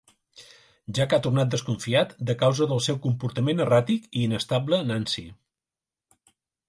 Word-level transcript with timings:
Jack 0.99 1.11
ha 1.17 1.19
tornat 1.25 1.51
desconfiat 1.55 2.15
de 2.29 2.35
causa 2.39 2.67
del 2.71 2.81
seu 2.85 2.97
comportament 3.03 3.61
erràtic 3.67 4.09
i 4.23 4.25
inestable 4.31 4.81
Nancy. 4.93 5.27